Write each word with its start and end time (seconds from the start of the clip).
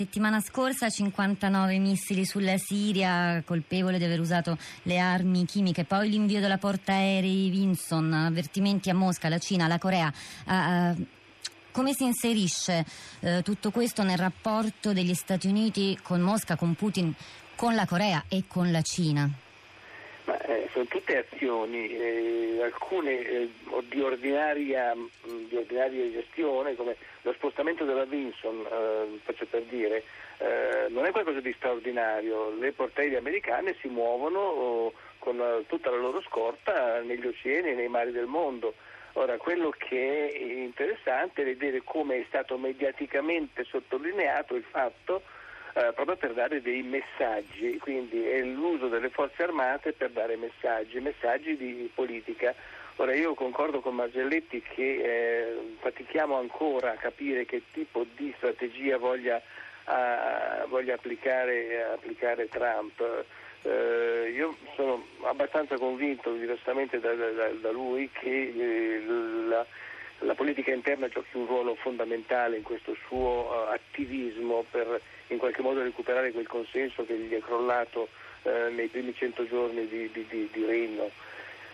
settimana 0.00 0.40
scorsa 0.40 0.88
59 0.88 1.76
missili 1.78 2.24
sulla 2.24 2.56
Siria, 2.56 3.42
colpevole 3.44 3.98
di 3.98 4.04
aver 4.04 4.18
usato 4.18 4.56
le 4.84 4.98
armi 4.98 5.44
chimiche, 5.44 5.84
poi 5.84 6.08
l'invio 6.08 6.40
della 6.40 6.56
portaerei 6.56 7.50
Vinson, 7.50 8.10
avvertimenti 8.10 8.88
a 8.88 8.94
Mosca, 8.94 9.26
alla 9.26 9.36
Cina, 9.36 9.66
alla 9.66 9.76
Corea. 9.76 10.10
Uh, 10.46 11.06
come 11.70 11.92
si 11.92 12.04
inserisce 12.04 12.86
uh, 13.20 13.42
tutto 13.42 13.70
questo 13.70 14.02
nel 14.02 14.16
rapporto 14.16 14.94
degli 14.94 15.12
Stati 15.12 15.48
Uniti 15.48 15.98
con 16.02 16.22
Mosca, 16.22 16.56
con 16.56 16.72
Putin, 16.72 17.14
con 17.54 17.74
la 17.74 17.84
Corea 17.84 18.24
e 18.26 18.44
con 18.46 18.70
la 18.70 18.80
Cina? 18.80 19.30
Eh, 20.70 20.72
sono 20.72 20.84
tutte 20.86 21.18
azioni, 21.18 21.88
eh, 21.88 22.60
alcune 22.62 23.18
eh, 23.20 23.48
di, 23.88 24.00
ordinaria, 24.00 24.94
di, 25.22 25.56
ordinaria, 25.56 26.10
gestione, 26.10 26.74
come 26.74 26.96
lo 27.22 27.32
spostamento 27.32 27.84
della 27.84 28.04
Vinson, 28.04 28.64
eh, 28.70 29.18
faccio 29.22 29.46
per 29.46 29.62
dire, 29.62 30.04
eh, 30.38 30.86
non 30.88 31.04
è 31.04 31.10
qualcosa 31.10 31.40
di 31.40 31.52
straordinario. 31.56 32.54
Le 32.58 32.72
portaerei 32.72 33.16
americane 33.16 33.76
si 33.80 33.88
muovono 33.88 34.38
oh, 34.38 34.92
con 35.18 35.64
tutta 35.66 35.90
la 35.90 35.96
loro 35.96 36.22
scorta 36.22 37.00
negli 37.00 37.26
oceani 37.26 37.70
e 37.70 37.74
nei 37.74 37.88
mari 37.88 38.12
del 38.12 38.26
mondo. 38.26 38.74
Ora, 39.14 39.36
quello 39.38 39.70
che 39.70 40.30
è 40.30 40.38
interessante 40.38 41.42
è 41.42 41.44
vedere 41.44 41.82
come 41.82 42.20
è 42.20 42.24
stato 42.28 42.56
mediaticamente 42.56 43.64
sottolineato 43.64 44.54
il 44.54 44.62
fatto 44.62 45.22
eh, 45.74 45.92
proprio 45.94 46.16
per 46.16 46.32
dare 46.32 46.60
dei 46.60 46.82
messaggi, 46.82 47.78
quindi 47.78 48.26
è 48.26 48.40
l'uso 48.42 48.88
delle 48.88 49.08
forze 49.08 49.44
armate 49.44 49.92
per 49.92 50.10
dare 50.10 50.36
messaggi, 50.36 50.98
messaggi 51.00 51.56
di 51.56 51.90
politica. 51.94 52.54
Ora 52.96 53.14
io 53.14 53.34
concordo 53.34 53.80
con 53.80 53.94
Margelletti 53.94 54.60
che 54.60 54.82
eh, 54.82 55.74
fatichiamo 55.78 56.36
ancora 56.36 56.92
a 56.92 56.96
capire 56.96 57.46
che 57.46 57.62
tipo 57.72 58.04
di 58.14 58.32
strategia 58.36 58.98
voglia, 58.98 59.40
uh, 59.86 60.68
voglia 60.68 60.94
applicare, 60.94 61.82
applicare, 61.94 62.48
Trump. 62.48 63.24
Uh, 63.62 64.28
io 64.28 64.56
sono 64.74 65.06
abbastanza 65.22 65.78
convinto, 65.78 66.32
diversamente 66.34 67.00
da, 67.00 67.14
da, 67.14 67.48
da 67.48 67.70
lui, 67.70 68.10
che 68.12 68.52
eh, 68.54 69.02
la, 69.48 69.64
la, 70.20 70.34
politica 70.34 70.72
interna 70.72 71.08
giochi 71.08 71.36
un 71.36 71.46
ruolo 71.46 71.74
fondamentale 71.74 72.56
in 72.56 72.62
questo 72.62 72.96
suo 73.06 73.48
uh, 73.48 73.72
attivismo 73.72 74.64
per 74.70 75.00
in 75.28 75.38
qualche 75.38 75.62
modo 75.62 75.82
recuperare 75.82 76.32
quel 76.32 76.46
consenso 76.46 77.04
che 77.04 77.16
gli 77.16 77.32
è 77.32 77.40
crollato 77.40 78.08
eh, 78.42 78.70
nei 78.70 78.88
primi 78.88 79.14
cento 79.14 79.46
giorni 79.46 79.86
di, 79.86 80.10
di, 80.10 80.26
di, 80.28 80.48
di 80.52 80.64
regno. 80.64 81.10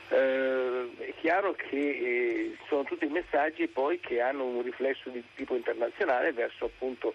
Eh, 0.09 0.89
è 0.99 1.15
chiaro 1.21 1.53
che 1.53 1.77
eh, 1.77 2.57
sono 2.69 2.85
tutti 2.85 3.07
messaggi 3.07 3.67
poi 3.67 3.99
che 3.99 4.21
hanno 4.21 4.45
un 4.45 4.63
riflesso 4.63 5.09
di 5.11 5.23
tipo 5.35 5.57
internazionale 5.57 6.33
verso 6.33 6.67
appunto 6.67 7.15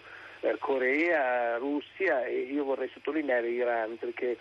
Corea, 0.58 1.56
Russia 1.58 2.24
e 2.24 2.40
io 2.40 2.64
vorrei 2.64 2.90
sottolineare 2.92 3.48
Iran 3.48 3.96
perché 3.96 4.36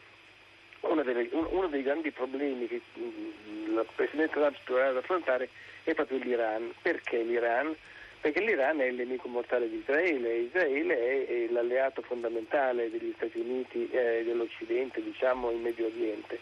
delle, 1.03 1.29
uno 1.31 1.67
dei 1.67 1.83
grandi 1.83 2.11
problemi 2.11 2.67
che 2.67 2.81
mh, 2.93 3.01
mm, 3.01 3.77
il 3.77 3.85
Presidente 3.95 4.33
Trump 4.33 4.57
dovrà 4.65 4.89
affrontare 4.89 5.49
è 5.83 5.93
proprio 5.93 6.17
l'Iran. 6.17 6.73
Perché 6.81 7.21
l'Iran? 7.23 7.75
perché 8.21 8.39
l'Iran 8.39 8.79
è 8.79 8.85
il 8.85 8.95
nemico 8.95 9.27
mortale 9.27 9.67
di 9.67 9.77
Israele, 9.77 10.35
Israele 10.35 10.95
è, 10.95 11.25
è 11.25 11.51
l'alleato 11.51 12.03
fondamentale 12.03 12.91
degli 12.91 13.11
Stati 13.15 13.39
Uniti 13.39 13.89
e 13.89 14.19
eh, 14.19 14.23
dell'Occidente, 14.23 15.01
diciamo 15.01 15.49
in 15.49 15.61
Medio 15.61 15.87
Oriente. 15.87 16.39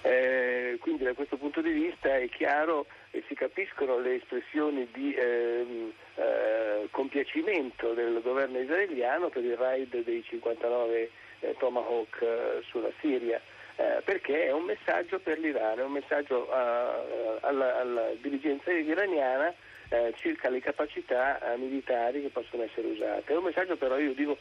Eh, 0.00 0.78
quindi 0.80 1.04
da 1.04 1.12
questo 1.12 1.36
punto 1.36 1.60
di 1.60 1.70
vista 1.70 2.16
è 2.16 2.28
chiaro 2.30 2.86
e 3.10 3.22
si 3.26 3.34
capiscono 3.34 3.98
le 3.98 4.14
espressioni 4.14 4.88
di 4.90 5.12
ehm, 5.12 5.92
eh, 6.14 6.88
compiacimento 6.90 7.92
del 7.92 8.20
governo 8.22 8.58
israeliano 8.58 9.28
per 9.28 9.44
il 9.44 9.56
raid 9.56 10.02
dei 10.04 10.22
59 10.22 11.10
eh, 11.40 11.54
Tomahawk 11.58 12.22
eh, 12.22 12.62
sulla 12.68 12.90
Siria. 13.00 13.40
Eh, 13.80 14.02
perché 14.04 14.46
è 14.46 14.52
un 14.52 14.64
messaggio 14.64 15.20
per 15.20 15.38
l'Iran, 15.38 15.78
è 15.78 15.84
un 15.84 15.92
messaggio 15.92 16.50
alla, 16.50 17.78
alla 17.78 18.10
dirigenza 18.20 18.72
iraniana 18.72 19.54
eh, 19.90 20.12
circa 20.16 20.48
le 20.48 20.60
capacità 20.60 21.38
eh, 21.40 21.56
militari 21.56 22.22
che 22.22 22.28
possono 22.28 22.64
essere 22.64 22.88
usate. 22.88 23.32
È 23.32 23.36
un 23.36 23.44
messaggio 23.44 23.76
però 23.76 23.96
io 23.96 24.14
dico 24.14 24.36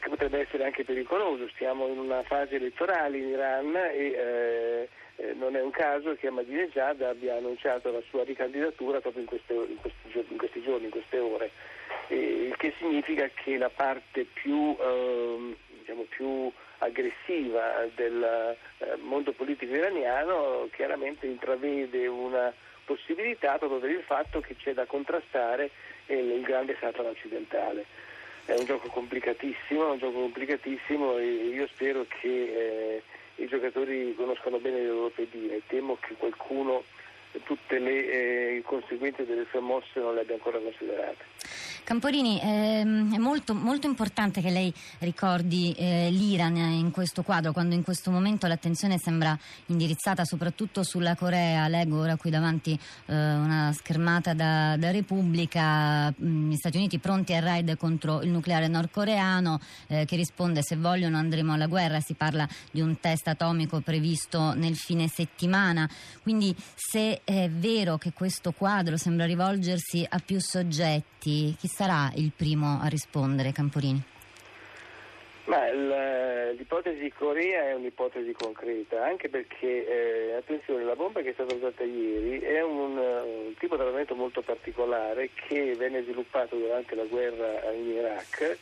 che 0.00 0.08
potrebbe 0.08 0.40
essere 0.40 0.64
anche 0.64 0.82
pericoloso, 0.82 1.48
stiamo 1.54 1.86
in 1.86 1.98
una 1.98 2.24
fase 2.24 2.56
elettorale 2.56 3.18
in 3.18 3.28
Iran 3.28 3.76
e 3.76 4.06
eh 4.08 4.88
non 5.34 5.54
è 5.54 5.62
un 5.62 5.70
caso 5.70 6.14
che 6.14 6.26
Ahmadinejad 6.26 7.00
abbia 7.02 7.36
annunciato 7.36 7.92
la 7.92 8.02
sua 8.08 8.24
ricandidatura 8.24 9.00
proprio 9.00 9.22
in, 9.22 9.28
queste, 9.28 9.52
in, 9.52 9.76
questi, 9.80 10.24
in 10.28 10.36
questi, 10.36 10.62
giorni, 10.62 10.86
in 10.86 10.90
queste 10.90 11.18
ore, 11.18 11.50
il 12.08 12.56
che 12.56 12.74
significa 12.78 13.28
che 13.34 13.56
la 13.56 13.70
parte 13.70 14.24
più, 14.24 14.76
ehm, 14.80 15.54
diciamo, 15.92 16.06
più 16.08 16.50
aggressiva 16.78 17.86
del 17.94 18.56
eh, 18.78 18.96
mondo 19.02 19.32
politico 19.32 19.74
iraniano 19.74 20.68
chiaramente 20.72 21.26
intravede 21.26 22.06
una 22.06 22.52
possibilità 22.84 23.58
proprio 23.58 23.78
per 23.78 23.90
il 23.90 24.02
fatto 24.02 24.40
che 24.40 24.56
c'è 24.56 24.72
da 24.74 24.86
contrastare 24.86 25.70
il 26.06 26.42
grande 26.42 26.76
Satana 26.80 27.10
occidentale. 27.10 27.84
È 28.44 28.54
un 28.54 28.64
gioco 28.64 28.88
complicatissimo, 28.88 29.92
un 29.92 29.98
gioco 29.98 30.20
complicatissimo 30.20 31.16
e 31.16 31.24
io 31.24 31.66
spero 31.68 32.04
che 32.08 32.28
eh, 32.28 33.02
i 33.36 33.46
giocatori 33.46 34.14
conoscano 34.16 34.58
bene 34.58 34.80
le 34.80 34.88
loro 34.88 35.10
pedine. 35.10 35.60
Temo 35.68 35.96
che 36.00 36.14
qualcuno 36.14 36.82
tutte 37.44 37.78
le 37.78 38.56
eh, 38.56 38.62
conseguenze 38.64 39.24
delle 39.24 39.46
sue 39.48 39.60
mosse 39.60 40.00
non 40.00 40.14
le 40.14 40.22
abbia 40.22 40.34
ancora 40.34 40.58
considerate. 40.58 41.24
Camporini, 41.92 42.40
ehm, 42.42 43.14
è 43.14 43.18
molto, 43.18 43.52
molto, 43.52 43.86
importante 43.86 44.40
che 44.40 44.48
lei 44.48 44.72
ricordi 45.00 45.74
eh, 45.76 46.08
l'Iran 46.10 46.56
in 46.56 46.90
questo 46.90 47.22
quadro, 47.22 47.52
quando 47.52 47.74
in 47.74 47.82
questo 47.82 48.10
momento 48.10 48.46
l'attenzione 48.46 48.96
sembra 48.96 49.38
indirizzata 49.66 50.24
soprattutto 50.24 50.84
sulla 50.84 51.14
Corea. 51.16 51.68
Leggo 51.68 51.98
ora 51.98 52.16
qui 52.16 52.30
davanti 52.30 52.72
eh, 52.72 53.14
una 53.14 53.74
schermata 53.74 54.32
da, 54.32 54.74
da 54.78 54.90
Repubblica, 54.90 56.10
mm, 56.10 56.52
gli 56.52 56.56
Stati 56.56 56.78
Uniti 56.78 56.98
pronti 56.98 57.34
al 57.34 57.42
raid 57.42 57.76
contro 57.76 58.22
il 58.22 58.30
nucleare 58.30 58.68
nordcoreano 58.68 59.60
eh, 59.88 60.06
che 60.06 60.16
risponde 60.16 60.62
se 60.62 60.76
vogliono 60.76 61.18
andremo 61.18 61.52
alla 61.52 61.66
guerra, 61.66 62.00
si 62.00 62.14
parla 62.14 62.48
di 62.70 62.80
un 62.80 63.00
test 63.00 63.28
atomico 63.28 63.80
previsto 63.80 64.54
nel 64.54 64.76
fine 64.76 65.08
settimana. 65.08 65.86
Quindi 66.22 66.56
se 66.74 67.20
è 67.22 67.50
vero 67.50 67.98
che 67.98 68.14
questo 68.14 68.52
quadro 68.52 68.96
sembra 68.96 69.26
rivolgersi 69.26 70.06
a 70.08 70.18
più 70.24 70.40
soggetti, 70.40 71.54
chi 71.58 71.68
sarà 71.82 72.12
il 72.14 72.30
primo 72.30 72.78
a 72.80 72.86
rispondere, 72.86 73.50
Camporini? 73.50 74.00
Ma 75.46 75.68
l'ipotesi 76.52 77.10
Corea 77.10 77.70
è 77.70 77.74
un'ipotesi 77.74 78.32
concreta, 78.32 79.04
anche 79.04 79.28
perché, 79.28 80.30
eh, 80.30 80.34
attenzione, 80.34 80.84
la 80.84 80.94
bomba 80.94 81.20
che 81.22 81.30
è 81.30 81.32
stata 81.32 81.52
usata 81.52 81.82
ieri 81.82 82.38
è 82.38 82.62
un, 82.62 82.96
un 82.96 83.54
tipo 83.58 83.74
di 83.74 83.82
armamento 83.82 84.14
molto 84.14 84.42
particolare 84.42 85.30
che 85.34 85.74
venne 85.76 86.04
sviluppato 86.04 86.54
durante 86.54 86.94
la 86.94 87.04
guerra 87.04 87.72
in 87.72 87.88
Iraq 87.88 88.58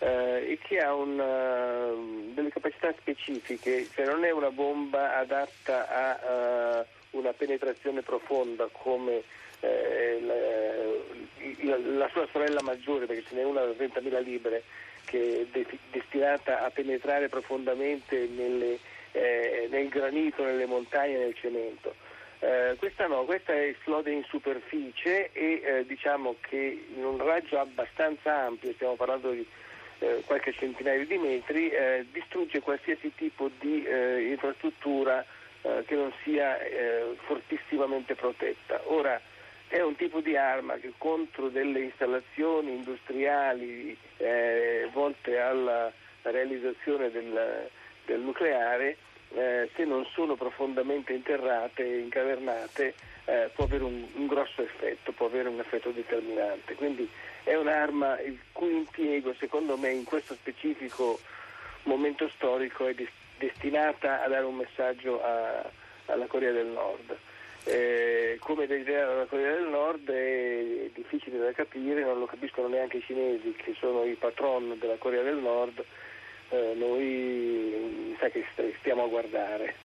eh, 0.00 0.50
e 0.50 0.58
che 0.60 0.80
ha 0.80 0.92
una, 0.92 1.92
delle 2.34 2.50
capacità 2.50 2.92
specifiche, 2.98 3.86
cioè 3.94 4.06
non 4.06 4.24
è 4.24 4.32
una 4.32 4.50
bomba 4.50 5.16
adatta 5.16 5.86
a 5.88 6.80
uh, 6.80 6.84
una 7.14 7.32
penetrazione 7.32 8.02
profonda 8.02 8.68
come 8.70 9.22
eh, 9.60 10.20
la, 11.62 11.78
la, 11.78 12.08
sua 12.12 12.26
sorella 12.30 12.62
maggiore, 12.62 13.06
perché 13.06 13.24
ce 13.28 13.34
n'è 13.34 13.44
una 13.44 13.62
da 13.62 13.70
30.000 13.70 14.22
libbre, 14.22 14.62
che 15.04 15.40
è 15.40 15.46
de- 15.50 15.78
destinata 15.90 16.62
a 16.64 16.70
penetrare 16.70 17.28
profondamente 17.28 18.28
nelle, 18.34 18.78
eh, 19.12 19.68
nel 19.70 19.88
granito, 19.88 20.44
nelle 20.44 20.66
montagne, 20.66 21.18
nel 21.18 21.34
cemento. 21.34 21.94
Eh, 22.40 22.76
questa 22.78 23.06
no, 23.06 23.24
questa 23.24 23.58
esplode 23.64 24.10
in 24.10 24.22
superficie 24.24 25.30
e 25.32 25.62
eh, 25.64 25.86
diciamo 25.86 26.36
che 26.40 26.84
in 26.94 27.04
un 27.04 27.16
raggio 27.16 27.58
abbastanza 27.58 28.42
ampio, 28.42 28.72
stiamo 28.72 28.96
parlando 28.96 29.30
di 29.30 29.46
eh, 30.00 30.22
qualche 30.26 30.52
centinaio 30.52 31.06
di 31.06 31.16
metri, 31.16 31.70
eh, 31.70 32.04
distrugge 32.12 32.60
qualsiasi 32.60 33.12
tipo 33.14 33.48
di 33.58 33.86
infrastruttura 34.28 35.24
che 35.86 35.94
non 35.94 36.12
sia 36.22 36.58
fortissimamente 37.26 38.14
protetta. 38.14 38.82
Ora, 38.84 39.20
è 39.68 39.80
un 39.80 39.96
tipo 39.96 40.20
di 40.20 40.36
arma 40.36 40.74
che 40.74 40.92
contro 40.98 41.48
delle 41.48 41.80
installazioni 41.80 42.70
industriali 42.74 43.96
eh, 44.18 44.88
volte 44.92 45.38
alla 45.38 45.90
realizzazione 46.22 47.10
del, 47.10 47.68
del 48.04 48.20
nucleare, 48.20 48.96
eh, 49.34 49.68
se 49.74 49.84
non 49.84 50.06
sono 50.12 50.36
profondamente 50.36 51.12
interrate 51.12 51.82
e 51.82 51.98
incavernate, 51.98 52.94
eh, 53.24 53.50
può 53.54 53.64
avere 53.64 53.84
un, 53.84 54.06
un, 54.14 54.26
grosso 54.26 54.62
effetto, 54.62 55.12
può 55.12 55.26
avere 55.26 55.48
un 55.48 55.58
effetto 55.58 55.90
determinante. 55.90 56.74
Quindi 56.74 57.08
è 57.42 57.54
un'arma 57.54 58.20
il 58.20 58.38
cui 58.52 58.76
impiego, 58.76 59.34
secondo 59.34 59.76
me, 59.76 59.90
in 59.90 60.04
questo 60.04 60.34
specifico 60.34 61.18
momento 61.84 62.28
storico 62.28 62.86
è 62.86 62.94
destinata 63.38 64.22
a 64.22 64.28
dare 64.28 64.44
un 64.44 64.56
messaggio 64.56 65.22
a, 65.22 65.68
alla 66.06 66.26
Corea 66.26 66.52
del 66.52 66.66
Nord. 66.66 67.16
Eh, 67.66 68.36
come 68.40 68.66
desiderava 68.66 69.14
la 69.14 69.24
Corea 69.24 69.54
del 69.54 69.68
Nord 69.68 70.10
è 70.10 70.90
difficile 70.92 71.38
da 71.38 71.52
capire, 71.52 72.02
non 72.02 72.18
lo 72.18 72.26
capiscono 72.26 72.68
neanche 72.68 72.98
i 72.98 73.02
cinesi 73.02 73.52
che 73.52 73.74
sono 73.78 74.04
i 74.04 74.14
patron 74.14 74.76
della 74.78 74.96
Corea 74.98 75.22
del 75.22 75.38
Nord, 75.38 75.82
eh, 76.50 76.74
noi 76.76 78.14
sa 78.18 78.28
che 78.28 78.44
stiamo 78.78 79.04
a 79.04 79.08
guardare. 79.08 79.74